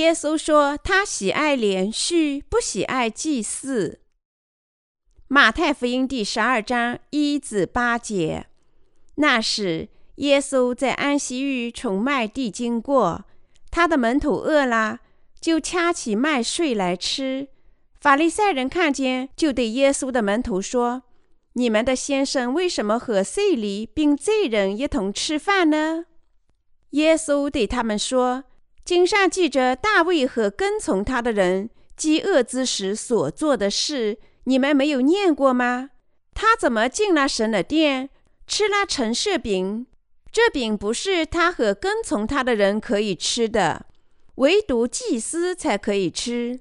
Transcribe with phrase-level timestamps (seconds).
[0.00, 4.00] 耶稣说：“他喜爱连续，不喜爱祭祀。”
[5.28, 8.46] 马太福音第十二章一至八节。
[9.16, 13.26] 那时，耶稣在安息日从麦地经过，
[13.70, 15.00] 他的门徒饿了，
[15.38, 17.48] 就掐起麦穗来吃。
[18.00, 21.02] 法利赛人看见，就对耶稣的门徒说
[21.52, 26.06] ：“你们的先生为什么和税吏并罪人一同吃饭呢？”
[26.92, 28.44] 耶稣对他们说。
[28.84, 35.90] 经上记着大卫和跟从他的人饥饿之时所做的事，你们没有念过吗？
[36.34, 38.10] 他怎么进了神的殿，
[38.46, 39.86] 吃了陈设饼？
[40.32, 43.86] 这饼不是他和跟从他的人可以吃的，
[44.36, 46.60] 唯独祭司才可以吃。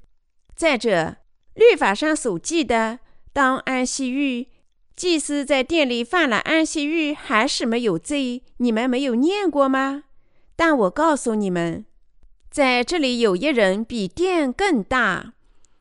[0.55, 1.17] 再者，
[1.53, 2.99] 律法上所记的，
[3.31, 4.47] 当安息日，
[4.95, 10.03] 祭司在店里犯了安息日还是没有罪，你们没有念过吗？
[10.55, 11.85] 但我告诉你们。
[12.49, 15.33] 在这里有一人比殿更大。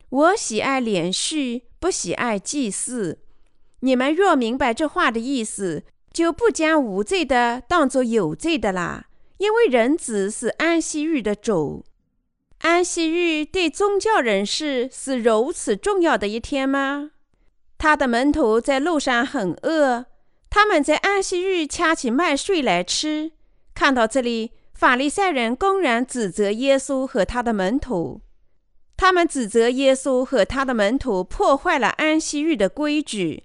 [0.09, 3.19] 我喜爱连续，不喜爱祭祀。
[3.79, 9.05] 你们若明白这话的意思，就不将无罪的当作有罪的啦。
[9.37, 11.85] 因为人子是安息日的主。
[12.59, 17.11] 安息日对宗教人士是如此重要的一天吗？
[17.77, 20.05] 他的门徒在路上很饿，
[20.49, 23.31] 他们在安息日掐起麦穗来吃。
[23.73, 24.51] 看到这里。
[24.79, 28.21] 法利赛人公然指责耶稣和他的门徒，
[28.95, 33.43] 他们指责耶稣和他的门徒破坏了安息日的规矩。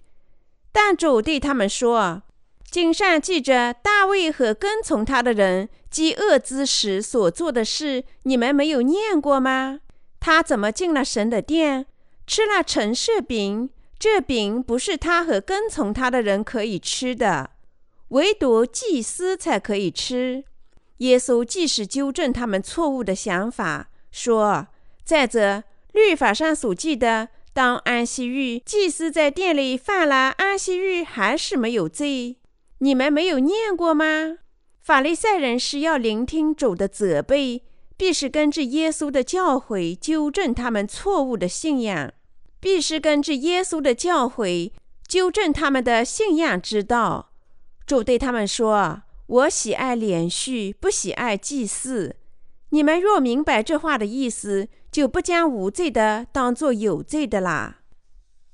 [0.70, 2.22] 但主对他们说
[2.70, 9.80] ：“经上记着大卫和跟从他的人饥饿之时所做的事，你们没有念过吗？
[10.20, 11.86] 他怎么进了神的殿，
[12.28, 13.70] 吃了陈设饼？
[13.98, 17.50] 这饼不是他和跟从他的人可以吃的，
[18.10, 20.44] 唯独祭司才可以吃。”
[20.98, 24.68] 耶稣即使纠正他们错误的想法，说
[25.04, 32.36] ：“再者，律法上所记的，当安息日，祭司在店里犯了安息日还是没有罪。
[32.78, 34.38] 你们没有念过吗？”
[34.80, 37.62] 法利赛人是要聆听主的责备，
[37.96, 42.12] 必是根据耶稣的教诲纠正他们错误的信仰，
[42.60, 44.70] 必是根据耶稣的教诲
[45.08, 47.30] 纠正他们的信仰之道。
[47.86, 49.02] 主对他们说。
[49.26, 52.16] 我喜爱连续，不喜爱祭祀。
[52.70, 57.80] 你们若明白这话的意思，就不将无罪的当作有罪的啦。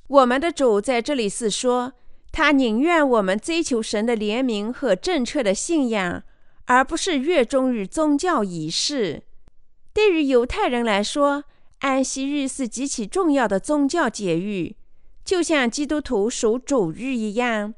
[0.06, 1.94] 我们的主在这里是说，
[2.31, 6.22] 他宁愿我们追求神的怜悯和正确的信仰，
[6.66, 9.22] 而不是热衷于宗教仪式。
[9.92, 11.44] 对于犹太人来说，
[11.81, 14.75] 安息日是极其重要的宗教节日，
[15.25, 17.75] 就像基督徒守主日一样。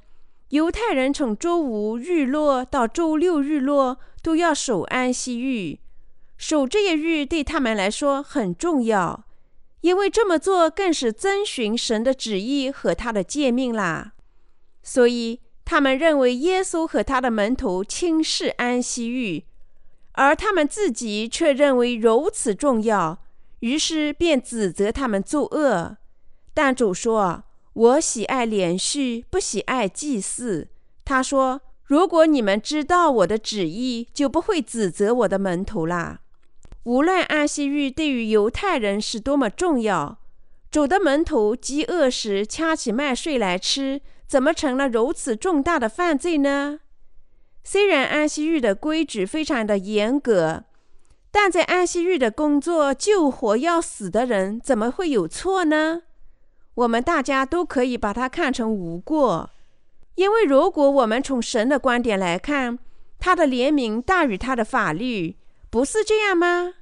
[0.52, 5.78] 犹太人从周五日落到周六日落都要守安息日，
[6.36, 9.24] 守这一日对他们来说很重要，
[9.80, 14.12] 因为这么做更是遵循神的旨意和他的诫命啦。
[14.82, 19.44] 所以他们认为耶稣和他的门徒轻视安息日，
[20.12, 23.24] 而他们自己却认为如此重要，
[23.60, 25.96] 于是便指责他们作恶。
[26.52, 27.44] 但主说。
[27.74, 30.68] 我喜爱连续，不喜爱祭祀。
[31.04, 36.20] 他说：“如果你们知道我的旨意，就不会指责我的门徒啦。”
[36.84, 40.18] 无论安息日对于犹太人是多么重要，
[40.70, 46.80] 主的门徒饥饿时掐起麦穗来吃，怎么成了如此重大的犯罪呢？
[47.64, 50.64] 虽然安息日的规矩非常的严格，
[51.30, 56.02] 但在安息日的工作救活要死的人，怎么会有错呢？
[56.74, 59.50] 我们大家都可以把它看成无过，
[60.14, 62.78] 因为如果我们从神的观点来看，
[63.18, 65.36] 他的怜悯大于他的法律，
[65.70, 66.74] 不是这样吗？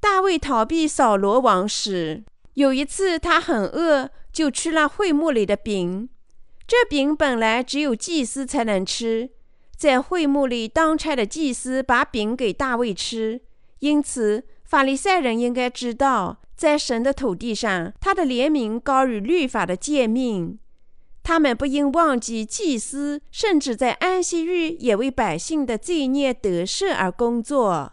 [0.00, 2.24] 大卫逃避扫罗王时，
[2.54, 6.08] 有一次他很饿，就吃了会幕里的饼。
[6.66, 9.30] 这饼本来只有祭司才能吃，
[9.74, 13.40] 在会幕里当差的祭司把饼给大卫吃，
[13.78, 16.42] 因此法利赛人应该知道。
[16.58, 20.58] 在神的土地上，他的怜悯高于律法的诫命。
[21.22, 27.92] 他们不应忘记祭司，甚至在安息日也为百姓的罪孽得赦而工作。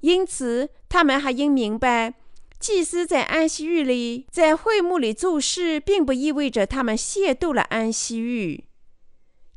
[0.00, 2.14] 因此，他们还应明白，
[2.58, 8.64] 祭司在安息日里在会幕里做事，并不意味着他们亵渎了安息日。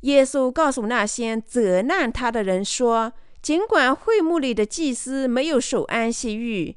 [0.02, 6.76] 耶稣告诉那些责难他的人说：“尽管会幕里的祭司没有守安息日。”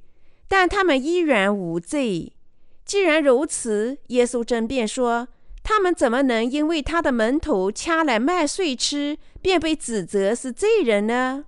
[0.49, 2.33] 但他们依然无罪。
[2.83, 5.29] 既然如此，耶稣争辩说
[5.63, 11.45] ：“他们怎么能因为他的门徒掐来麦穗吃，便被指责是罪人呢？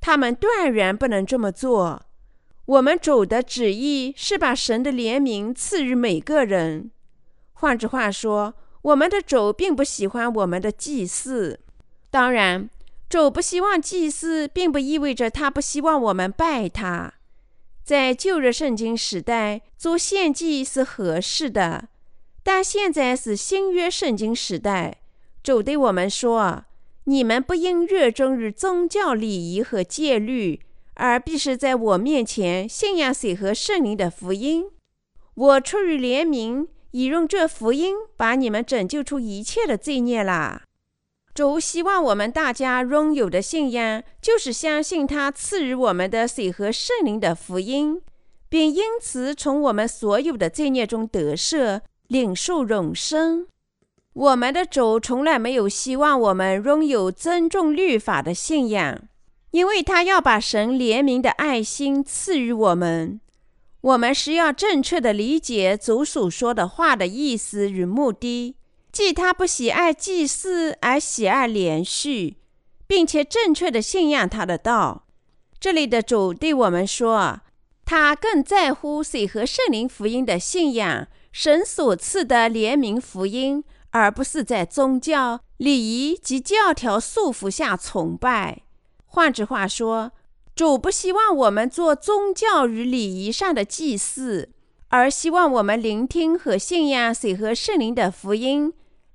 [0.00, 2.02] 他们断然不能这么做。
[2.64, 6.92] 我们主的旨意是把神的怜悯赐予每个人。
[7.54, 11.58] 换句话说，我们的主并不喜欢我们的祭祀。
[12.08, 12.70] 当然，
[13.08, 17.14] 主不希望祭祀，并不意味着他不希望我们拜他。
[17.84, 21.88] 在旧日圣经时代，做献祭是合适的，
[22.42, 25.02] 但现在是新约圣经时代。
[25.42, 26.64] 主对我们说
[27.04, 30.60] ：“你们不应热衷于宗教礼仪和戒律，
[30.94, 34.66] 而必是在我面前信仰谁和圣灵的福音。
[35.34, 40.64] 我出于怜悯。”已用这福音把你们拯救出一切的罪孽啦！
[41.34, 48.02] 主希望我们大家拥有的信仰，就是相信他赐予我们的水和圣灵的福音，
[48.50, 53.46] 并因此从我们所有的罪孽中得赦，领受永生。
[54.12, 59.00] 我们的主从来没有希望我们拥有尊重律法的信仰，
[59.52, 63.18] 因为他要把神怜悯的爱心赐予我们。
[63.80, 68.54] 我们是要正确的理解主所说的话的意思与目的，
[68.92, 72.36] 即他不喜爱祭祀，而喜爱连续，
[72.86, 75.06] 并且正确的信仰他的道。
[75.58, 77.40] 这里的主对我们说，
[77.84, 88.62] 他更在乎水和圣灵福音的信仰，神所赐的怜悯福音，而不是在宗教礼仪及教条束缚下崇拜。
[89.06, 90.12] 换句话说。
[90.54, 94.50] 主不希望我们做宗教与礼仪上的祭祀，
[94.88, 98.70] 而希望我们聆听和信仰水和圣灵的福音，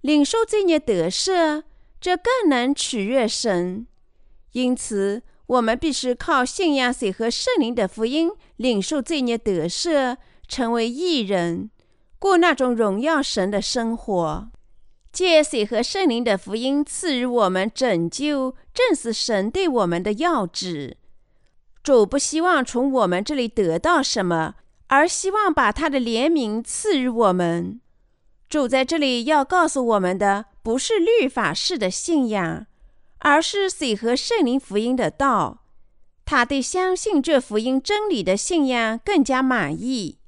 [0.07, 1.63] 领受罪孽得赦，
[1.99, 3.85] 这更能取悦神。
[4.53, 10.15] 因此，我们必须靠信仰水和圣灵的福音，领受罪孽得赦，
[10.47, 11.69] 成为义人，
[12.19, 14.47] 过那种荣耀神的生活。
[15.11, 20.95] 借水和圣灵的福音赐予我们拯救，正是神对我们的要旨。
[21.83, 24.55] 主不希望从我们这里得到什么，
[24.87, 27.81] 而希望把他的怜悯赐予我们。
[28.49, 32.65] 主在这里要告诉我们的，不是律法式的信仰，
[33.19, 35.63] 而是水和圣灵福音的道。
[36.25, 40.19] 他对相信这福音真理的信仰更加满意，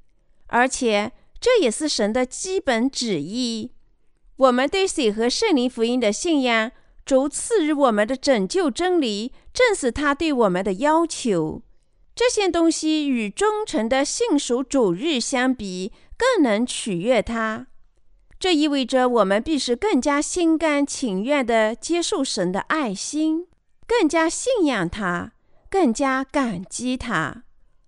[0.47, 3.71] 而且这也是神的基本旨意。
[4.37, 6.71] 我们对水和圣灵福音的信仰。
[7.05, 11.63] 主赐予我们的拯救真理，正是他对我们的要求。
[12.13, 17.65] 这些东西与忠诚的信属主日相比，更能取悦他。
[18.39, 23.47] 这意味着我们必须更加心甘情愿地接受神的爱心，
[23.85, 25.33] 更加信仰他，
[25.69, 27.43] 更加感激他。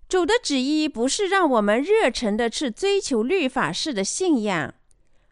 [0.08, 4.74] 主的旨意不是让我们热诚地去追求律法式的信仰。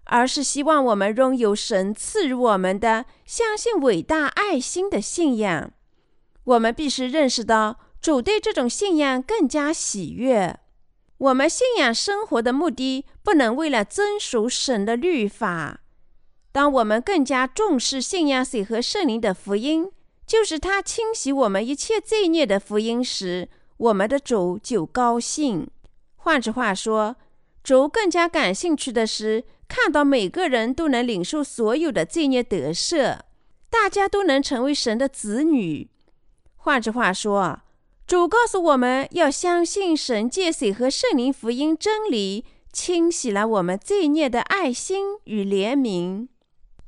[0.05, 5.70] 而是希望我们拥有神赐予我们的相信伟大爱心的信仰。
[6.43, 10.58] 我们必须认识到，主对这种信仰更加喜悦。
[11.20, 15.81] 我们信仰生活的目的，不能为了遵守神的律法。
[16.50, 19.90] 当我们更加重视信仰水和圣灵的福音，
[20.26, 25.68] 就是他清洗我们一切罪孽的福音时，我们的主就高兴。
[26.16, 27.16] 换句话说，
[27.62, 29.44] 主更加感兴趣的是。
[29.68, 33.21] 看到每个人都能领受所有的罪孽得赦，
[33.71, 35.88] 大家都能成为神的子女。
[36.56, 37.61] 换句话说，
[38.11, 46.26] 主告诉我们要相信神借水和圣灵福音真理，清洗了我们罪孽的爱心与怜悯。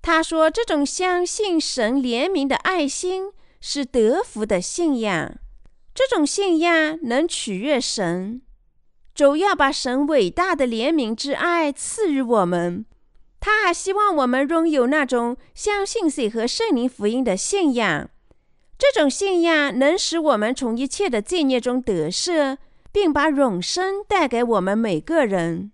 [0.02, 5.36] 他说，这种相信神怜悯的爱心是得福的信仰，
[5.94, 8.42] 这种信仰能取悦神。
[9.14, 12.84] 主要把神伟大的怜悯之爱赐予我们，
[13.38, 18.10] 他还希望我们拥有那种相信水和圣灵福音的信仰。
[18.82, 22.56] 这种信仰能使我们从一切的罪孽中得赦，
[22.90, 25.70] 并把永生带给我们每个人。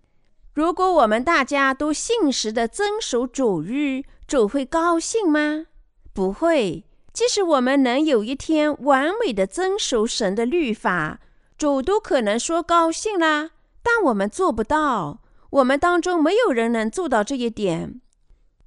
[0.53, 5.69] 如果我们大家都信实的遵守主日，主会高兴吗？
[6.13, 6.85] 不会。
[7.15, 11.19] 即使我们能有一天完美的遵守神的律法。
[11.57, 15.23] 主都可能说高兴啦，但我们做不到。
[15.49, 18.03] 我们当中没有人能做到这一点。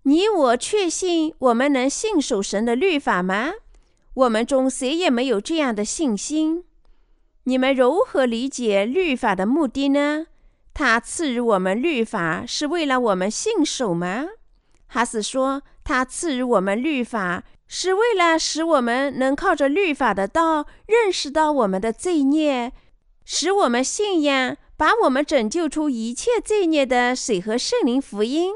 [0.02, 3.52] 你我确信我们能信守神的律法吗？
[4.14, 6.66] 我们中谁也没有这样的信心。
[7.46, 10.28] 你们如何理解律法的目的呢？
[10.74, 14.26] 他赐予我们律法是为了我们信守吗？
[14.88, 22.74] 还是说他赐予我们律法是为了使我们能靠着律法的道认识到我们的罪孽？
[23.24, 28.52] 使我们信仰把我们拯救出一切罪孽的水和圣灵福音，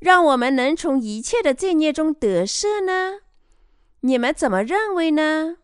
[0.00, 3.20] 让我们能从一切的罪孽中得赦呢？
[4.06, 5.56] 你们怎么认为呢？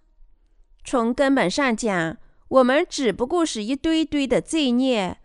[0.85, 2.17] 从根本上讲，
[2.49, 5.19] 我们只不过是一堆堆的罪孽，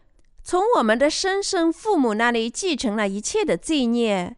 [0.43, 4.38] 从我们的生身父母那里继承了一切的罪孽，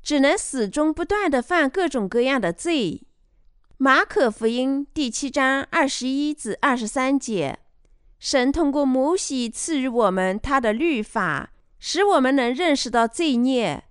[0.00, 3.02] 只能始终不断的犯各种各样的罪。
[3.78, 7.58] 马可福音第七章二十一至二十三节，
[8.20, 13.82] 神通过摩西赐予我们他的律法，使我们能认识到罪孽。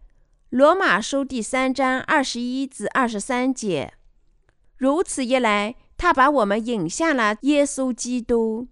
[0.51, 3.93] 罗马书第三章二十一至二十三节，
[4.79, 8.69] 如此一来，他把我们引向了耶稣基督。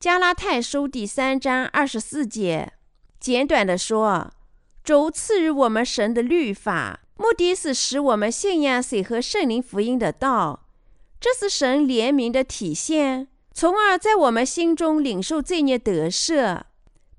[0.00, 2.72] 加拉太书第三章二十四节，
[3.20, 4.30] 简短的说，
[4.82, 10.64] 主赐予我们神的律法，目的是使我们信仰水和圣灵福音的道，
[11.20, 16.62] 这是神怜悯的体现，从而在我们心中领受罪孽得赦。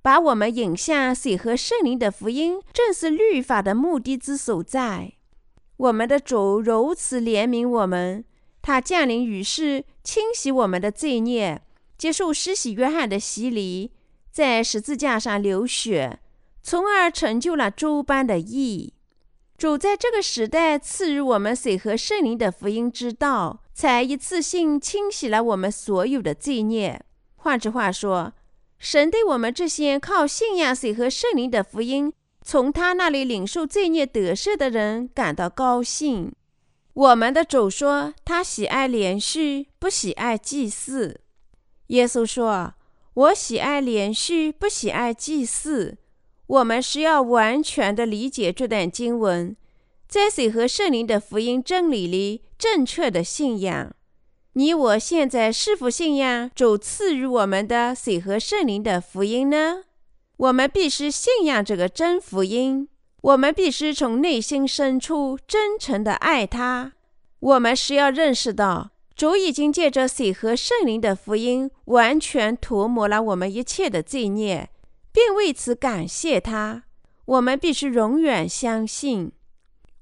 [0.01, 5.13] 把我们引向水和圣灵的福音，正是律法的目的之所在。
[5.77, 8.23] 我们的主如此怜悯我们，
[8.61, 11.61] 他降临于世，清洗我们的罪孽，
[11.97, 13.91] 接受施洗约翰的洗礼，
[14.31, 16.19] 在十字架上流血，
[16.61, 18.93] 从而成就了诸般的义。
[19.57, 27.01] 主在这个时代赐予我们水和圣灵的福音之道，才一次性清洗了我们所有的罪孽。
[27.35, 28.33] 换句话说，
[28.77, 32.11] 神对我们这些靠信仰水和圣灵的福音，
[32.43, 36.31] 从他那里领受罪孽得赦的人感到高兴。
[36.93, 41.21] 我们的主说，他喜爱连续，不喜爱祭祀。
[41.87, 42.73] 耶稣说
[43.13, 45.97] ：“我喜爱连续，不喜爱祭祀。”
[46.45, 49.55] 我们需要完全的理解这段经文，
[50.07, 53.95] 在水和圣灵的福音真理里正确的信仰。
[54.53, 59.83] 你我现在是否信仰主赐予我们的水和圣灵的福音呢？
[60.43, 62.89] 我们必须信仰这个真福音。
[63.21, 66.91] 我们必须从内心深处真诚地爱他。
[67.39, 74.69] 我们是要认识到，主已经借着水和圣灵的福音，完全涂抹了我们一切的罪孽，
[75.13, 76.83] 并为此感谢他。
[77.23, 79.31] 我们必须永远相信。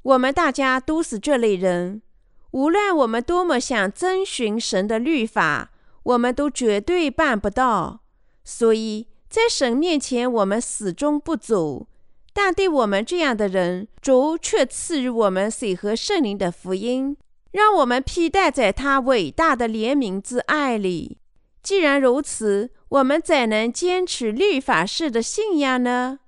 [0.01, 2.01] 我们大家都是这类人。
[2.49, 5.69] 无论我们多么想遵循神的律法，
[6.01, 7.99] 我们都绝对办不到。
[8.43, 11.87] 所以在神面前，我们始终不足。
[12.33, 17.15] 但对我们这样的人，主却赐予我们水和圣灵的福音，
[17.51, 21.17] 让我们披戴在他伟大的怜悯之爱里。
[21.63, 26.19] 既然如此，我们怎能坚持律法式的信仰呢？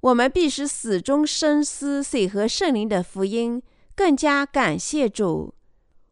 [0.00, 3.62] 我们必须始终深思水和圣灵的福音，
[3.94, 5.54] 更加感谢主。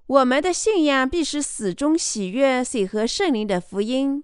[0.07, 4.23] 我们的信仰必须始终喜悦水和圣灵的福音。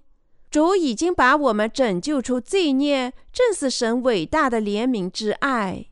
[0.55, 5.87] 主已经把我们拯救出罪孽，正是神伟大的怜悯之爱。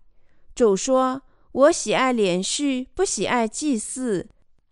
[0.55, 4.29] 主说：“我喜爱连续，不喜爱祭祀。”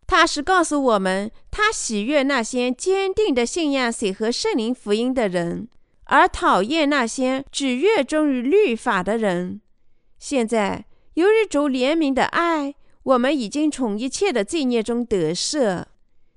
[0.06, 5.68] 他是告诉我们，他喜悦那些坚定的信仰水和圣灵福音的人，
[6.04, 9.60] 而讨厌那些只热衷于律法的人。
[10.20, 12.76] 现在，由于主怜悯的爱。
[13.02, 15.86] 我们已经从一切的罪孽中得赦，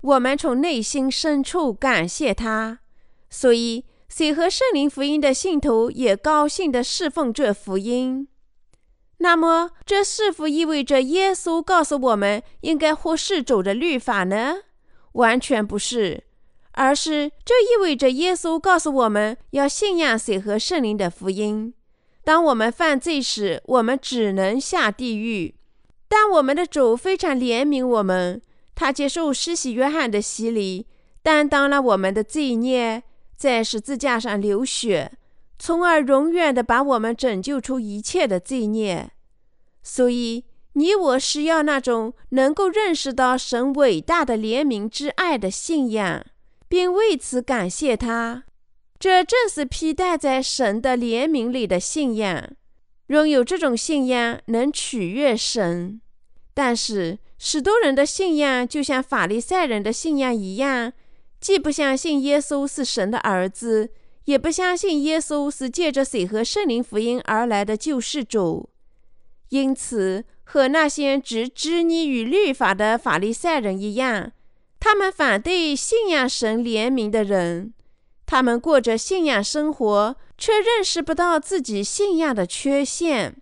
[0.01, 2.79] 我们从内心深处感谢他，
[3.34, 8.28] 所以水和圣灵福音的信徒也高兴地侍奉这福音。
[9.18, 14.58] 那么，这是否意味着耶稣告诉我们应该忽视主的律法呢？
[15.13, 16.25] 完全不是，
[16.74, 21.74] 而是这意味着耶稣告诉我们要信仰水和圣灵的福音。
[22.24, 25.56] 当我们犯罪时，我们只能下地狱。
[26.08, 28.40] 但我们的主非常怜悯我们，
[28.75, 30.86] 他接受施洗约翰的洗礼，
[31.24, 33.02] 担当了我们的罪孽，
[33.36, 35.12] 在十字架上流血，
[35.60, 39.12] 从而永远的把我们拯救出一切的罪孽。
[39.82, 46.25] 所以，你我需要那种能够认识到神伟大的怜悯之爱的信仰，
[46.68, 48.46] 并为此感谢他。
[48.98, 52.52] 这正是披戴在神的怜悯里的信仰。
[53.08, 56.00] 拥有这种信仰，能取悦神。
[56.54, 60.94] 但是，许多人的信仰就像法利赛人的信仰一样，
[61.44, 63.90] 既不相信耶稣是神的儿子，
[64.24, 68.70] 也不相信耶稣是借着水和圣灵福音而来的救世主。
[69.50, 74.32] 因此，和那些只执泥于律法的法利赛人一样，
[74.80, 77.74] 他们反对信仰神怜悯的人。
[78.26, 83.36] 他们过着信仰生活，却认识不到自己信仰的缺陷。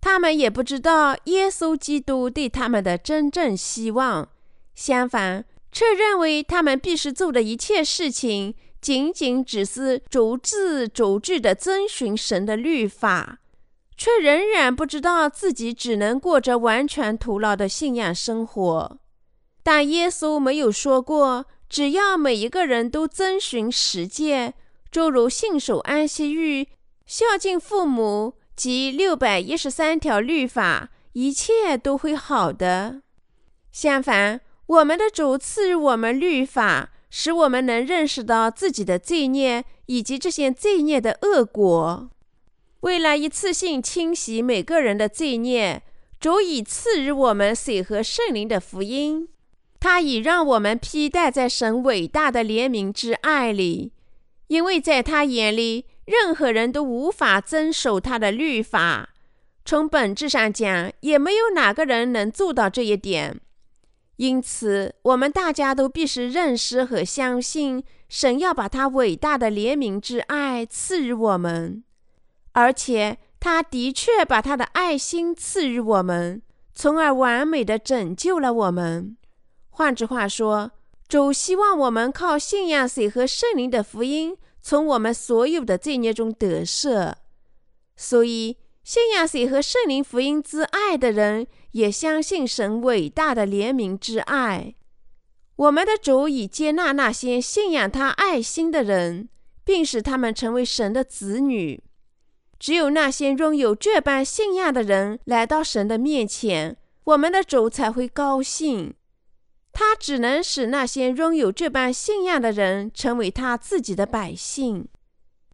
[0.00, 4.28] 他们也不知道耶稣基督对他们的真正希望，
[4.74, 5.44] 相反，
[5.76, 13.40] 却认为他们必须做的一切事情，仅仅只是逐字逐句地遵循神的律法，
[13.94, 18.98] 却仍然不知道自己只能过着完全徒劳的信仰生活。
[19.62, 24.54] 但耶稣没有说过只要每一个人都遵循实践，
[24.90, 26.68] 诸如信守安息日、
[27.04, 33.02] 孝敬父母及六百一十三条律法，一切都会好的。
[33.70, 42.10] 相反，我们的主赐予我们律法，使我们能认识到自己的罪孽以及这些罪孽的恶果。
[42.80, 45.82] 为了一次性清洗每个人的罪孽，
[46.18, 49.28] 主已赐予我们水和圣灵的福音。
[49.78, 53.92] 他已让我们披戴在神伟大的怜悯之爱里，
[54.48, 59.10] 因为在他眼里，任何人都无法遵守他的律法。
[59.64, 63.40] 从本质上讲，也没有哪个人能做到这一点。
[64.16, 71.84] 因此，我们大家都必须认识和相信，神要把他伟大的怜悯之爱赐予我们，
[72.52, 76.40] 而且他的确把他的爱心赐予我们，
[76.74, 79.16] 从而完美的拯救了我们。
[79.68, 80.70] 换句话说，
[81.06, 87.12] 主希望我们靠信仰水和圣灵的福音，从我们所有的罪孽中得赦。
[87.94, 88.56] 所以，
[88.86, 94.76] 信仰水和圣灵福音之爱的人，也相信神伟大的怜悯之爱。
[95.56, 99.28] 我们的主已接纳那些信仰他爱心的人，
[99.64, 101.82] 并使他们成为神的子女。
[102.60, 108.94] 只有那些拥有这般信仰的人来到神的面前，我们的主才会高兴。
[109.72, 114.86] 他只能使那些拥有这般信仰的人成为他自己的百姓。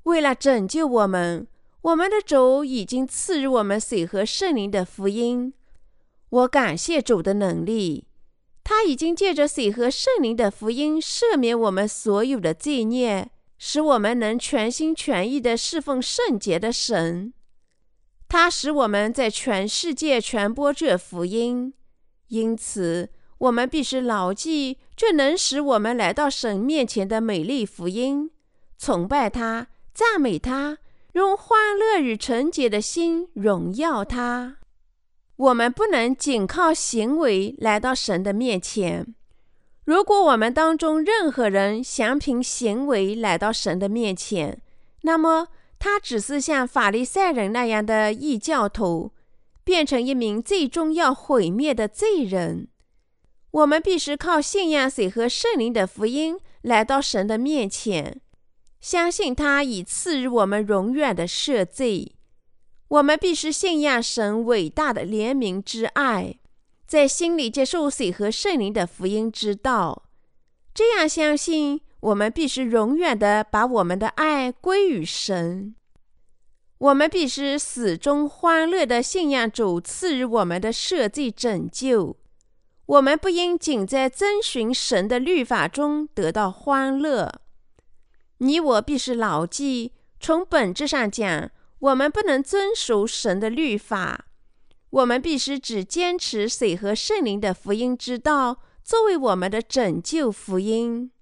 [0.03, 1.47] 为了拯救我们，
[1.83, 5.53] 我们的主已经赐予我们水和圣灵的福音。
[6.31, 8.07] 我感谢主的能力，
[8.65, 17.35] 他已经借着水和圣灵的福音赦免我们所有的罪孽，使我们能全心全意地侍奉圣洁的神。
[18.29, 21.75] 他使我们在全世界传播这福音，
[22.29, 23.11] 因此。
[23.39, 28.31] 我们必须牢记这能使我们来到神面前的美丽福音，
[28.79, 30.79] 崇拜他，赞美他，
[31.13, 34.57] 用欢乐与纯洁的心荣耀他。
[35.37, 39.15] 我们不能仅靠行为来到神的面前。
[39.85, 44.63] 如果我们当中任何人想凭行为来到神的面前，
[45.03, 45.49] 那么
[45.79, 49.11] 他只是像法利赛人那样的异教徒，
[49.65, 52.69] 变成一名最终要毁灭的罪人。
[53.51, 58.21] 我们必须靠信仰水和圣灵的福音来到神的面前，
[58.83, 62.17] 相信他已赐予我们永远的赦罪。
[62.89, 66.35] 我们必须信仰神伟大的怜悯之爱，
[66.87, 70.03] 在心里接受水和圣灵的福音之道。
[70.75, 75.77] 这样相信，我们必须永远的把我们的爱归于神。
[76.79, 82.17] 我们必须始终欢乐的信仰主赐予我们的赦罪拯救。
[82.87, 87.42] 我们不应仅在遵循神的律法中得到欢乐。
[88.43, 94.27] 你我必须牢记，从本质上讲，我们不能遵守神的律法。
[94.91, 101.13] 我们必须只坚持水和圣灵的福音之道，作为我们的拯救福音。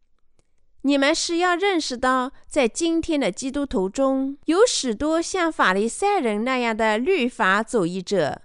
[0.83, 8.41] 你们是要认识到，在今天的基督徒中有许多像法利赛人那样的律法主义者。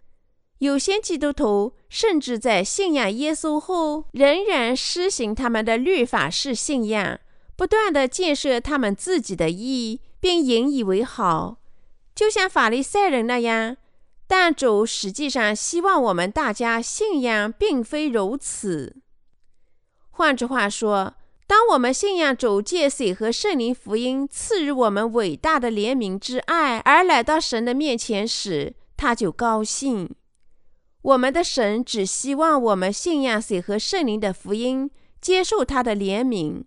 [0.60, 7.18] 有些基督徒甚至在信仰耶稣后，仍然施行他们的律法式信仰，
[7.56, 11.58] 不断的建设他们自己的义，并引以为豪，
[12.14, 13.78] 就像法利赛人那样。
[14.28, 18.96] 但主实际上希望我们大家信仰并非如此。
[20.10, 21.16] 换句话说，
[21.46, 30.10] 当我们信仰主借水和圣灵福音赐予我们伟大的怜悯之爱，而来到神的面前时，他就高兴。
[31.04, 34.90] 我们的神只希望我们信仰水和圣灵的福音，
[35.22, 36.64] 接受他的怜悯，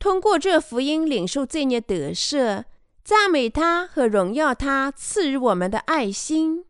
[0.00, 2.64] 通过这福音领受罪孽得赦，
[3.04, 6.64] 赞美他和荣耀他赐予我们的爱心。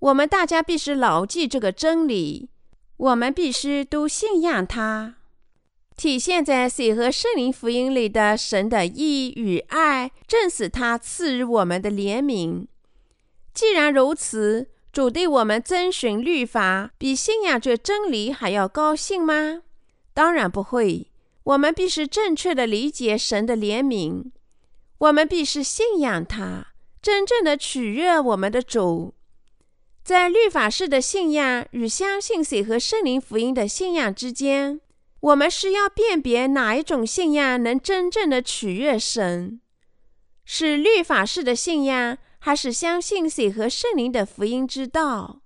[0.00, 2.48] 我们大家必须牢记这个真理，
[2.96, 5.16] 我们必须都信仰他。
[5.94, 12.66] 体现在水和圣灵福音里的神的义与爱，正是他赐予我们的怜悯。
[13.52, 19.62] 既然如此，主对我们遵循律法比信仰这真理还要高兴吗？
[20.14, 21.10] 当然不会。
[21.44, 24.30] 我们必须正确的理解神的怜悯，
[24.98, 26.68] 我们必须信仰他，
[27.00, 29.14] 真正的取悦我们的主。
[30.02, 34.80] 在律法式的信仰与相信水和圣灵福音的信仰之间，
[35.20, 39.60] 我们是要辨别哪一种信仰能真正的取悦神？
[40.44, 42.18] 是律法式的信仰？
[42.38, 45.40] 还是相信水和圣灵的福音之道。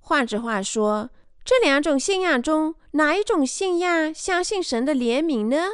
[0.00, 1.10] 换句话说，
[1.44, 5.66] 这两种信仰中哪一种信仰相信神的怜悯呢？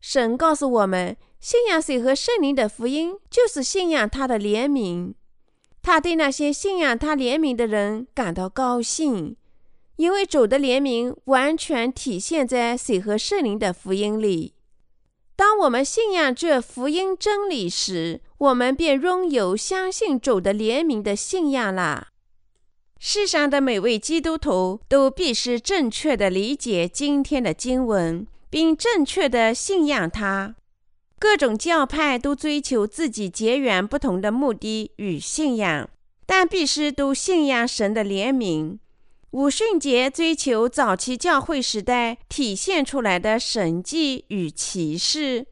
[0.00, 5.14] 神告诉我们，信仰水和圣灵的福音，就是信仰他的怜悯。
[5.82, 9.36] 他对那些信仰他怜悯的人感到高兴，
[9.96, 14.54] 因为主的怜悯完全体现在水和圣灵的福音里。
[15.36, 22.08] 当我们信仰这福音真理时，我们便拥有相信主的怜悯的信仰了。
[22.98, 30.54] 世上的每位基督徒都必须正确的理解今天的经文，并正确的信仰它。
[31.18, 35.88] 各种教派都追求自己截然不同的目的与信仰，
[36.26, 38.78] 但必须都信仰神的怜悯。
[39.32, 45.46] 五旬节追求早期教会时代体现出来的神迹与歧视，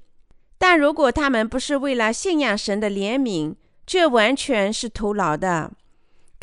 [0.57, 3.55] 但如果他们不是为了信仰神的怜悯，
[3.85, 5.73] 这完全是徒劳的。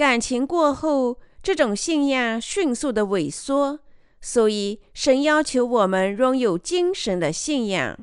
[0.01, 3.81] 感情过后，这种信仰迅速的萎缩，
[4.19, 7.95] 所以神要求我们拥有精神的信仰。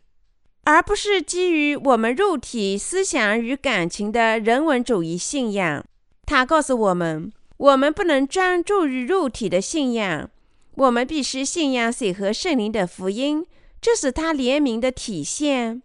[0.63, 5.85] 而不是基于我们肉体思想与感情的人文主义信仰。
[6.25, 10.31] 他告诉我们，我们不能专注于肉体的信仰，
[10.77, 13.45] 我们必须信仰水和圣灵的福音，
[13.81, 15.83] 这是他怜悯的体现。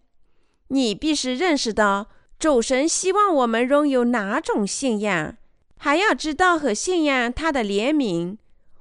[0.68, 5.36] 你必须认识到，主神希望我们拥有哪种信仰，
[5.84, 8.38] 还要知道和信仰他的怜悯。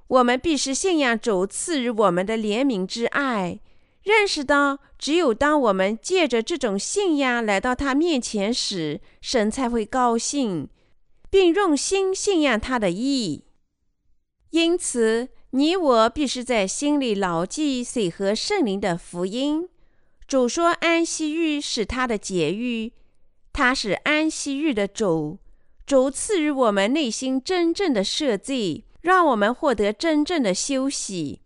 [0.07, 3.59] 我们必须信仰主赐予我们的怜悯之爱。
[4.05, 10.69] 认识到，只有当我们借着这种信仰来到他面前时，神才会高兴，
[11.29, 13.47] 并用心信仰他的意。
[14.51, 19.69] 因此，你我必须在心里牢记水和圣灵的福音。
[20.29, 22.93] 主说安息日是他的节日，
[23.53, 25.41] 他是安息日的主。
[25.93, 31.43] 主赐予我们内心真正的赦罪，让我们获得真正的休息。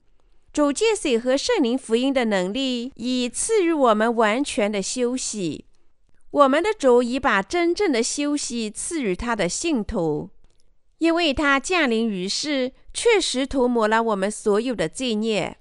[0.53, 5.65] 主借水和圣灵福音的能力，以赐予我们完全的休息。
[6.31, 10.31] 我们的主已把真正的休息赐予他的信徒，
[10.99, 15.57] 因为他降临于世，确实涂抹了我们所有的罪孽。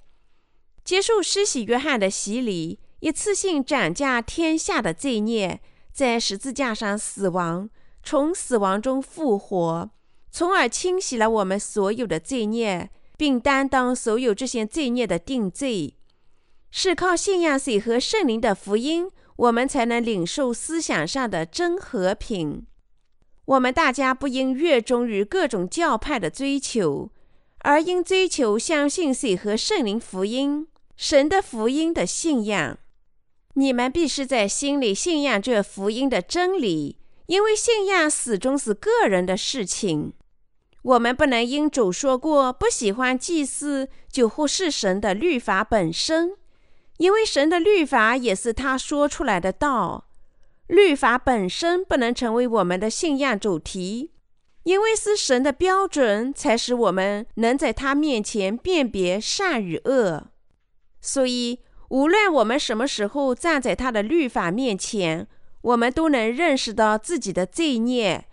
[0.83, 5.59] 接受施洗约翰的洗礼，一次性斩下天下的罪孽，
[5.91, 7.67] 在十字架上死亡，
[8.05, 9.89] 从死亡中复活，
[10.31, 12.91] 从而清洗了我们所有的罪孽。
[13.17, 15.95] 并担当所有这些罪孽的定罪，
[16.69, 22.65] 是靠信仰水和圣灵的福音，我们才能领受思想上的真和平。
[23.45, 27.09] 我们大家不应热衷于各种教派的追求，
[27.59, 32.77] 而应追求相信水和圣灵福音、神的福音的信仰。
[33.53, 40.13] 你们必须在心里信仰这福音的真理，因为信仰始终是个人的事情。
[40.83, 46.37] 我们不能因主说过不喜欢祭祀，就忽视神的律法本身，
[46.97, 50.07] 因为神的律法也是他说出来的道。
[50.67, 54.11] 律法本身不能成为我们的信仰主题，
[54.63, 60.27] 因为是神的标准才使我们能在他面前辨别善与恶。
[61.01, 61.59] 所以，
[61.89, 65.27] 无论我们什么时候站在他的律法面前，
[65.65, 68.25] 我们都能认识到自己的罪孽。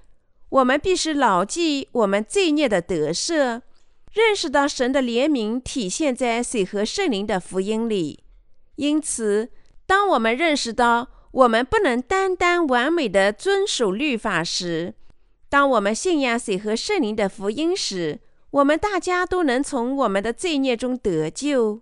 [0.50, 3.62] 我们必须牢记我们罪孽的得赦，
[4.12, 8.22] 认识到神的怜悯体现在水和圣灵的福音里。
[8.76, 9.50] 因此，
[9.86, 14.92] 当我们认识到我们不能单单完美的遵守律法时，
[15.48, 21.80] 当我们信仰水和圣灵的福音时，我们大家都能从我们的罪孽中得救。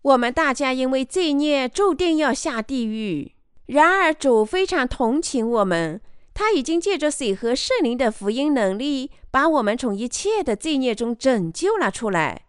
[0.00, 3.32] 我们大家因为罪孽注定要下地狱，
[3.66, 6.00] 然而主非常同情我们。
[6.38, 12.42] 他已经借着水和圣灵的福音能力，把我们从一切的罪孽中拯救了出来。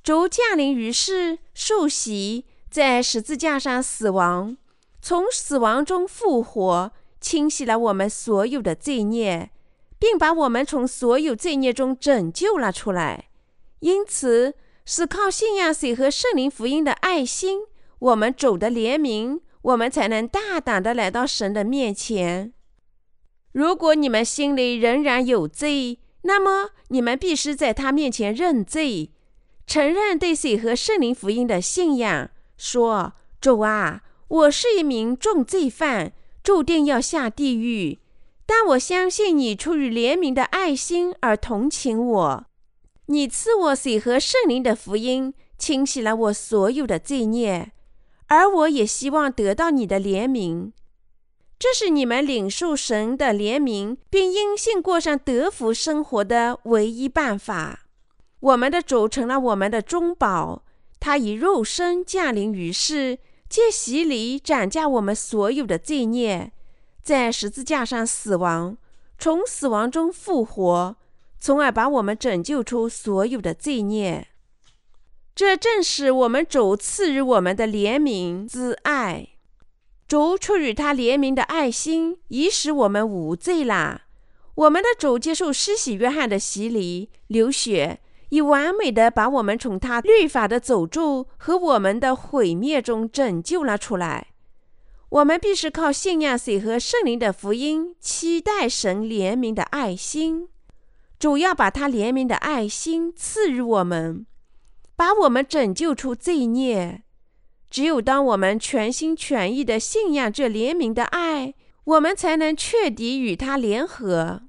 [0.00, 4.56] 主降临于世，受洗，在十字架上死亡，
[5.02, 9.50] 从死亡中复活，清洗了我们所有的罪孽，
[9.98, 13.30] 并把我们从所有罪孽中拯救了出来。
[13.80, 14.54] 因此，
[14.86, 17.62] 是靠信仰水和圣灵福音的爱心，
[17.98, 22.52] 我们主的怜悯，我们才能大胆的来到神的面前。
[23.52, 29.10] 如果你们心里仍然有罪，那么你们必须在他面前认罪，
[29.66, 37.98] 承认对水和圣灵福音的信仰，说：“主啊，我是一名重罪犯，注定要下地狱。
[38.46, 42.46] 但我相信你出于怜悯的爱心而同情我，
[43.06, 47.72] 你赐我水和圣灵的福音，清洗了我所有的罪孽，
[48.30, 50.72] 而我也希望得到你的怜悯。”
[51.60, 57.80] 这是你们领受神的怜悯，并因信过上得福生活的唯一办法。
[58.40, 60.62] 我们的主成了我们的中保，
[60.98, 66.50] 他以肉身降临于世，借洗礼斩价我们所有的罪孽，
[67.02, 68.78] 在十字架上死亡，
[69.18, 70.96] 从死亡中复活，
[71.38, 74.28] 从而把我们拯救出所有的罪孽。
[75.34, 79.28] 这正是我们主赐予我们的怜悯之爱。
[80.06, 84.02] 主出于他怜悯的爱心，已使我们无罪了。
[84.56, 94.26] 我们的主接受施洗约翰的洗礼，流血，以完美的把我们从他律法的诅咒和我们的毁灭中拯救了出来。
[95.08, 100.48] 我们必须靠信仰水和圣灵的福音，期待神怜悯的爱心。
[101.18, 104.26] 主要把他怜悯的爱心赐予我们。
[105.00, 107.04] 把我们拯救出罪孽。
[107.70, 114.42] 只有当我们全心全意地信仰这怜悯的爱，我们才能彻底与他联合。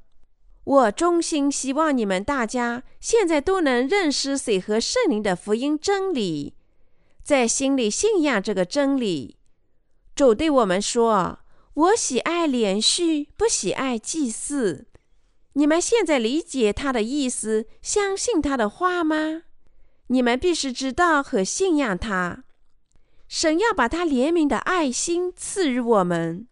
[0.66, 6.56] 我衷心希望你们大家现在都能认识水和圣灵的福音真理，
[7.24, 9.38] 在心里信仰这个真理。
[10.14, 11.40] 主对我们说
[11.76, 14.88] ：“我喜爱连续，不喜爱祭祀。”
[15.56, 19.44] 你们现在理解他的意思，相信他的话吗？
[20.12, 22.44] 你们必须知道和信仰他。
[23.30, 26.48] 神要把他怜悯的爱心赐予我们，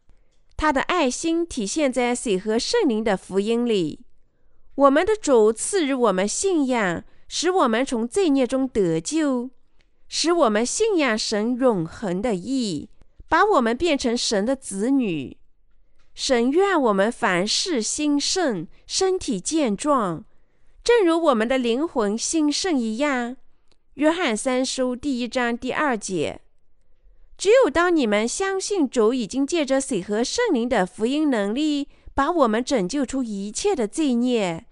[0.55, 4.05] 他的爱心体现在水和圣灵的福音里。
[4.75, 9.49] 我们的主赐予我们信仰，使我们从罪孽中得救，
[10.07, 12.89] 使我们信仰神永恒的义，
[13.27, 15.35] 把我们变成神的子女。
[16.13, 20.23] 神愿我们凡事兴盛，身体健壮，
[20.81, 23.35] 正如我们的灵魂兴盛一样。
[23.99, 26.39] 约翰三书第一章第二节：
[27.37, 34.65] 只有当你们相信主已经借着水和圣灵的福音能力，把我们拯救出一切的罪孽，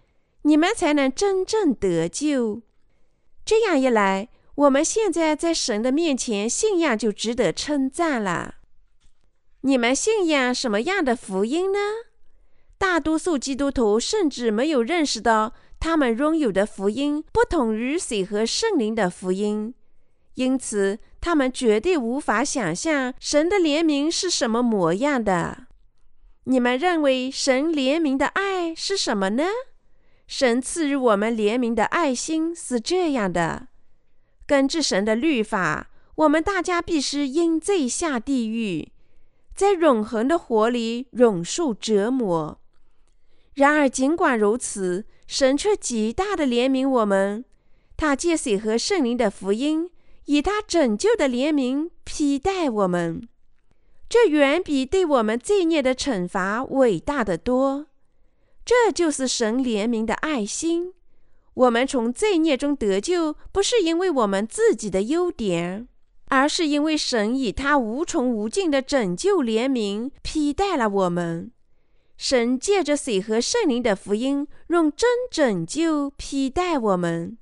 [0.43, 2.61] 你们才能真正得救。
[3.43, 8.55] 这样一来，我们现在在神的面前信仰就值得称赞了。
[9.59, 11.79] 你们信仰什么样的福音呢？
[12.77, 15.53] 大多数基督徒甚至没有认识到。
[15.79, 19.73] 他们拥有的福音不同于水和圣灵的福音，
[20.33, 25.67] 因此他们绝对无法想象神的怜悯是什么模样的。
[26.45, 29.43] 你们认为神怜悯的爱是什么呢？
[30.27, 33.67] 神赐予我们怜悯的爱心是这样的：
[34.45, 38.91] 根据神的律法，我们大家必须因罪下地狱，
[39.55, 42.59] 在永恒的火里永受折磨。
[43.53, 47.43] 然而，尽管如此，神却极大的怜悯我们，
[47.97, 49.89] 他借水和圣灵的福音，
[50.25, 53.27] 以他拯救的怜悯披戴我们，
[54.07, 57.87] 这远比对我们罪孽的惩罚伟大的多。
[58.63, 60.93] 这就是神怜悯的爱心。
[61.53, 65.87] 我们从罪孽中得救，不是因为我们自己的优点，
[66.25, 71.51] 而是因为神以他无穷无尽的拯救怜悯披戴了我们。
[72.17, 77.37] 神借着水和圣灵的福音，用真拯救替代我们，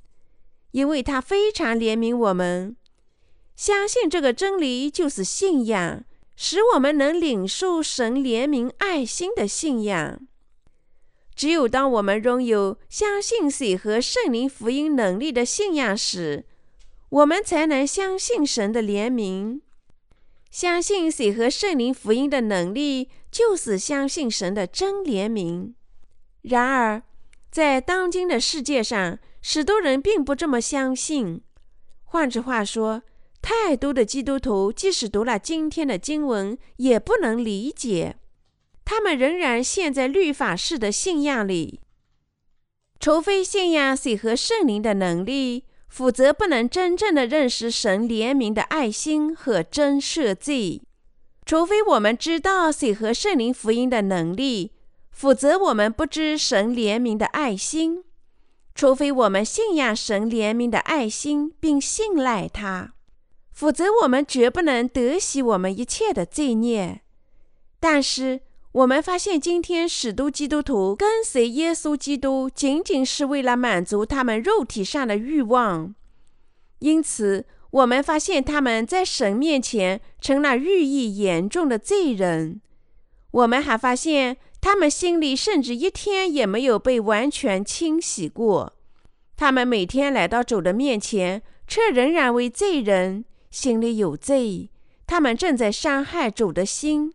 [0.71, 2.75] 因为他非常怜悯我们。
[3.55, 6.03] 相信这个真理就是信仰，
[6.35, 10.19] 使我们能领受神怜悯爱心的信仰。
[11.33, 16.45] 只有当我们拥有相信水和圣灵福音能力的信仰时，
[17.09, 19.61] 我们才能相信神的怜悯。
[20.51, 25.73] 相信水和圣灵福音的能力，就是相信神的真怜悯。
[26.43, 27.03] 然而，
[27.51, 31.41] 在当今的世界上，许多人并不这么相信。
[32.05, 33.03] 换句话说，
[33.41, 38.15] 太多的基督徒即使读了今天的经文，也不能理解。
[38.85, 41.81] 他们仍然陷在律法式的信仰里，
[43.01, 45.65] 除非信仰水和圣灵的能力。
[45.89, 50.81] 否则，不能真正的认识神怜悯的爱心和真赦罪。
[51.45, 54.71] 除非我们知道水和圣灵福音的能力，
[55.11, 58.03] 否则我们不知神怜悯的爱心。
[58.73, 62.93] 除非我们信仰神怜悯的爱心，并信赖他，
[63.53, 67.01] 否则我们绝不能得洗我们一切的罪孽。
[67.79, 75.93] 但是，我们发现，今天许多基督徒跟随耶稣基督，仅仅是为了满足他们肉体上的欲望。
[76.79, 77.45] 因此，
[77.75, 82.61] 我们发现他们在神面前成了寓意严重的罪人。
[83.31, 88.77] 我们还发现，他们心里甚至一天也没有被完全清洗过。
[89.35, 94.69] 他们每天来到主的面前，却仍然为罪人，心里有罪。
[95.05, 97.13] 他们正在伤害主的心。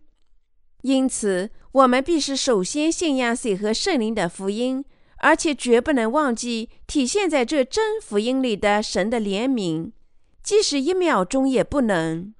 [0.82, 4.84] 因此，我们必须首先信仰水和圣灵的福音，
[5.20, 9.92] 而且绝不能忘记体现在这真福音里的神的怜悯，
[10.42, 12.34] 即使一秒钟也不能。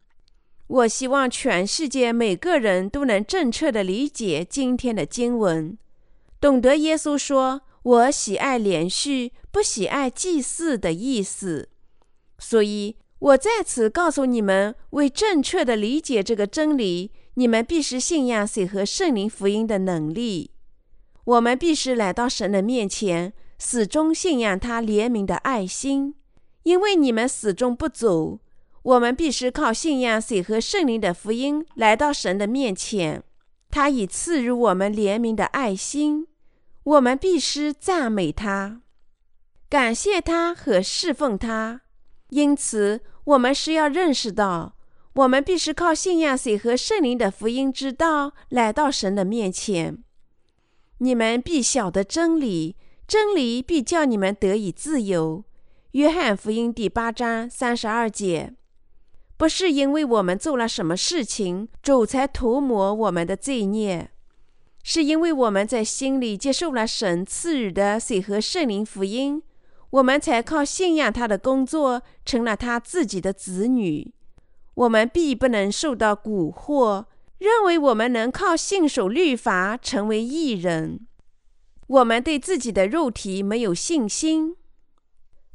[0.67, 5.77] 我希望全世界每个人都能正确的理解今天的经文，
[6.41, 11.69] 懂得耶稣说“我喜爱连续，不喜爱祭祀”的意思。
[12.39, 20.53] 所以，我在此告诉你们：为正确的理解这个真理，你们必须信仰水和圣灵福音的能力。
[21.25, 26.15] 我们必须来到神的面前，始终信仰他怜悯的爱心，
[26.62, 28.38] 因为你们始终不走。
[28.83, 33.23] 我们必须靠信仰水和圣灵的福音来到神的面前。
[33.70, 36.27] 他已赐予我们怜悯的爱心，
[36.83, 38.81] 我们必须赞美他，
[39.68, 41.83] 感谢他和侍奉他。
[42.31, 44.77] 因此，我们是要认识到，
[45.12, 50.03] 我们必须靠信仰水和圣灵的福音之道来到神的面前。
[50.99, 55.44] 你们必晓得真理，真理必叫你们得以自由。
[55.92, 58.55] 约翰福音第八章三十二节。
[59.37, 64.12] 不是因为我们做了什么事情，主才涂抹我们的罪孽，
[64.85, 69.42] 是因为我们在心里接受了神赐予的水和圣灵福音，
[69.90, 74.14] 我们才靠信仰他的工作成了他自己的子女。
[74.74, 77.07] 我们必不能受到蛊惑，
[77.38, 81.05] 认为我们能靠信守律法成为义人。
[81.88, 84.55] 我们对自己的肉体没有信心。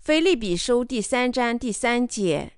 [0.05, 2.51] 腓立比书第三章第三节。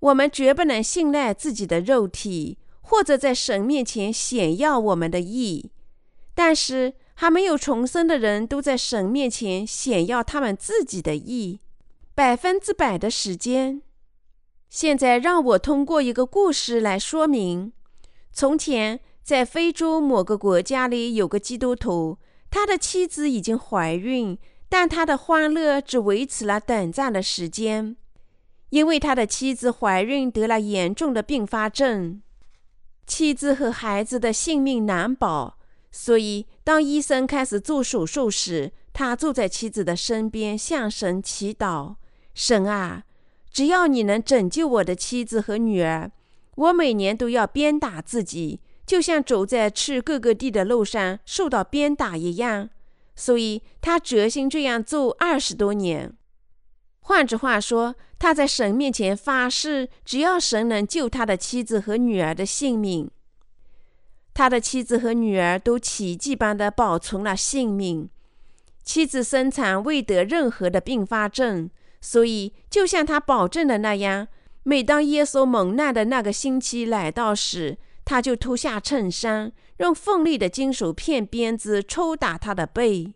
[0.00, 5.70] 我们绝不能信赖自己的肉体，或者在神面前显耀我们的义。
[6.34, 11.60] 但是还没有重生的人都在神面前显耀他们自己的义，
[12.14, 13.80] 百分之百的时间。
[14.68, 17.72] 现在让我通过一个故事来说明：
[18.30, 22.18] 从前在非洲某个国家里有个基督徒，
[22.50, 24.36] 他的妻子已经怀孕，
[24.70, 27.96] 但他的欢乐只维持了短暂的时间。
[28.70, 32.22] 因为他的妻子怀孕得了严重的并发症，
[33.04, 35.58] 妻子和孩子的性命难保，
[35.90, 41.96] 所以当医生开始做手术时，他坐在妻子的身边向神祈祷
[42.32, 43.02] ：“神啊，
[43.50, 46.12] 只要你能拯救我的妻子和女儿，
[46.54, 52.70] 我每年都要鞭打自己，就像走在去各个地的路上受到鞭打一样。”
[53.20, 56.10] 所以，他决心这样做二十多年。
[57.00, 63.10] 换句话说，他在神面前发誓，只要神能救他的妻子和女儿的性命，
[64.32, 68.08] 他的妻子和女儿都奇迹般的保存了性命。
[68.82, 71.68] 妻子生产未得任何的并发症，
[72.00, 74.28] 所以就像他保证的那样，
[74.62, 77.76] 每当耶稣蒙难的那个星期来到时，
[78.10, 83.14] 他就脱下衬衫，用锋利的金属片鞭子抽打他的背。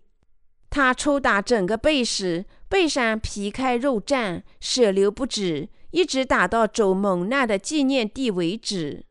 [0.71, 9.05] 他抽打整个背时，背上皮开肉绽，血流不止，一直打到走蒙娜的纪念地为止。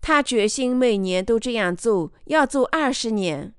[0.00, 3.52] 他决心每年都这样做，要做二十年。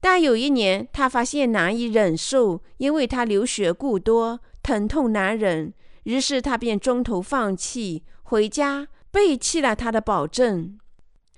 [0.00, 5.74] 但有一年，他发现难以忍受，因为他流血过多，疼痛难忍。
[6.04, 10.78] 于是他便中途放弃，回家背弃了他的保证。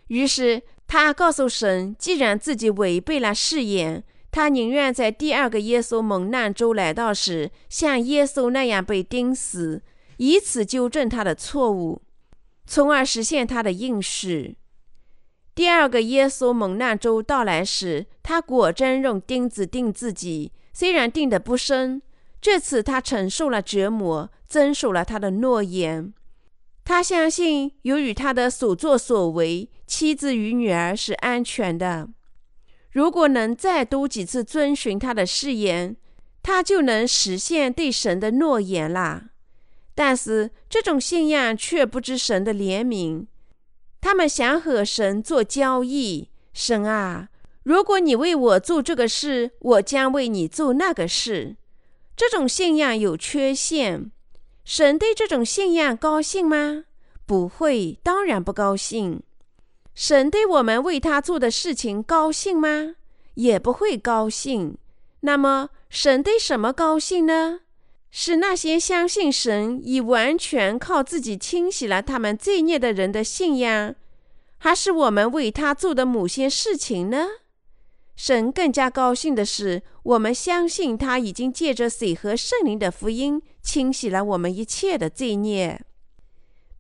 [0.09, 4.05] 于是他告诉神，既然自己违背了誓言。
[4.33, 9.83] 他宁愿在第二个耶稣蒙难周来到时，像耶稣那样被钉死，
[10.19, 12.01] 以此纠正他的错误，
[12.65, 14.57] 从而实现他的应许。
[15.53, 22.01] 第二个耶稣蒙难周到来时，他果真用钉子钉自己，虽然钉得不深。
[22.41, 26.15] 这次他承受了折磨，遵守了他的诺言。
[26.91, 32.09] 他相信，由于他的所作所为，妻子与女儿是安全的。
[32.91, 35.97] 如果能再多几次遵循他的誓言，
[36.43, 39.27] 他就能实现对神的诺言啦。
[39.95, 43.27] 但是这种信仰却不知神的怜悯，
[44.01, 46.31] 他们想和神做交易。
[46.53, 47.29] 神啊，
[47.63, 51.55] 如果你为我做这个事，我将为你做那个事。
[52.17, 54.11] 这种信仰有缺陷。
[54.63, 56.85] 神对这种信仰高兴吗？
[57.31, 59.23] 不会，当然不高兴。
[59.95, 62.97] 神对我们为他做的事情高兴吗？
[63.35, 64.77] 也不会高兴。
[65.21, 67.61] 那么，神对什么高兴呢？
[68.11, 73.95] 是那些相信神已完全靠自己清洗了他们罪孽的人的信仰，
[74.59, 77.29] 还是我们为他做的某些事情呢？
[78.17, 85.81] 神更加高兴的是，我们相信他已经借着水和圣灵的福音清洗了我们一切的罪孽。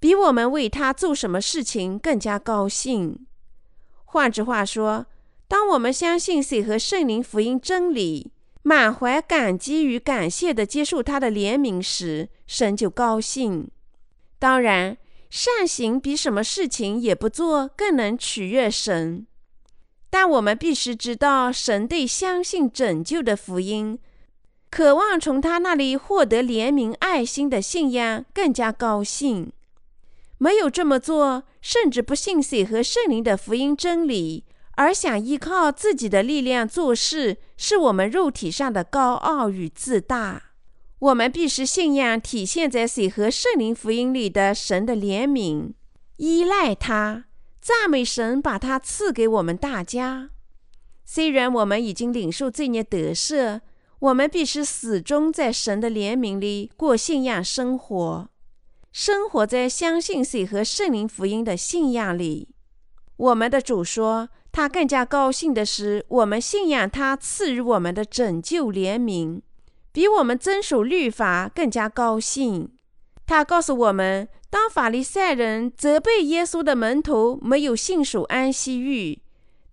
[0.01, 3.27] 比我们为他做什么事情更加高兴。
[4.07, 5.07] 换句话说，
[5.47, 8.33] 当我们相信水和圣灵福音真理，
[8.63, 13.71] 满怀感激与感谢地接受他的怜悯时，神就高兴。
[14.39, 14.97] 当然，
[15.29, 19.27] 善行比什么事情也不做更能取悦神。
[20.09, 23.99] 但我们必须知道，神对相信拯救的福音、
[24.71, 29.53] 渴望从他那里获得怜悯爱心的信仰更加高兴。
[30.43, 34.47] 没有这么做，甚至不信水和圣灵的福音真理。
[34.77, 40.53] 而想依靠自己的力量做事，是我们肉体上的高傲与自大。
[40.99, 45.75] 我们必须信仰体现在水和圣灵福音里的神的怜悯，
[46.17, 47.27] 依赖他，
[47.61, 50.31] 赞美神，把他赐给我们大家。
[51.05, 53.61] 虽然我们已经领受罪孽得赦，
[53.99, 58.31] 我们必须始终在神的怜悯里过信仰生活，
[58.93, 62.49] 生活在相信水和圣灵福音的信仰里。
[63.17, 64.29] 我们的主说。
[64.53, 69.43] 他更加高兴的是，我们信仰他赐予我们的拯救怜悯，
[69.93, 72.69] 比我们遵守律法更加高兴。
[73.25, 79.21] 他告诉我们，当法利赛人责备耶稣的门徒没有信守安息日，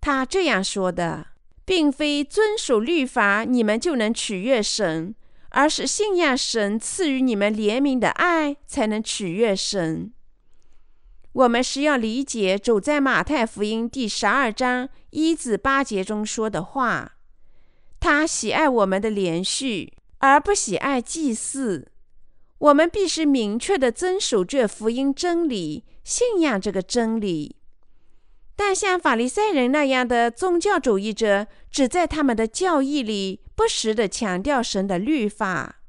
[0.00, 1.26] 他这样说的，
[1.64, 5.12] 并非遵守律法你们就能取悦神，
[5.50, 10.12] 而是信仰神赐予你们怜悯的爱才能取悦神。
[11.32, 17.12] 我们是要理解主在马太福音第十二章一至八节中说的话
[18.00, 21.92] ：“他喜爱我们的连续，而不喜爱祭祀。”
[22.58, 27.54] 我们必须明确地遵守这福音真理，信仰这个真理。
[28.56, 35.80] 但像法利赛人那样的宗教主义者，只在他们的教义里不时地强调神的律法。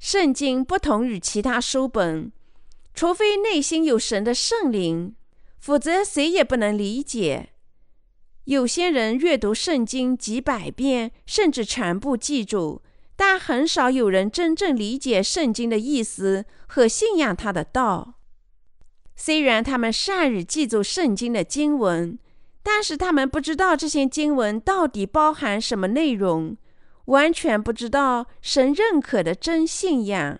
[0.00, 2.32] 圣经不同于其他书本。
[2.92, 5.14] 除非内心有神的圣灵，
[5.60, 7.50] 否则谁也不能理解。
[8.46, 12.82] 有些人阅读圣经几百遍，甚至全部记住，
[13.14, 18.14] 但很少有人真正理解圣经的意思和信仰他的道。
[19.14, 22.18] 虽然他们善于记住圣经的经文，
[22.62, 26.56] 但是他们不知道这些经文到底包含什么内容，
[27.06, 30.38] 完全不知道神认可的真信仰。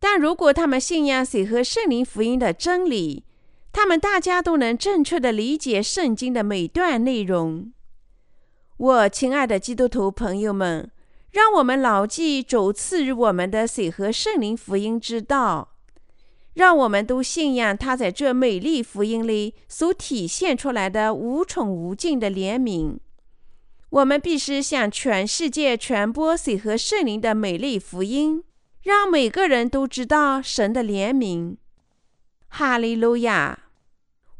[0.00, 3.24] 但如果他们信仰水和圣灵福音的真理，
[3.72, 7.72] 他们大家都能正确的理解圣经的每段内容。
[8.78, 10.90] 我亲爱的基督徒朋友们，
[11.30, 15.71] 让我们牢记主赐予我们的水和圣灵福音之道，
[16.54, 22.98] 让我们都信仰他在这美丽福音里所体现出来的无穷无尽的怜悯。
[23.90, 28.44] 我们必须向全世界传播水和圣灵的美丽福音。
[28.82, 31.54] 让每个人都知道神的怜悯，
[32.48, 33.66] 哈利路亚！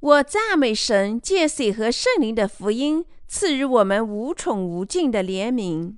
[0.00, 5.94] 我赞美神借水和圣灵的福音赐予我们无穷无尽的怜悯。